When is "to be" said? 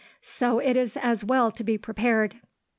1.51-1.77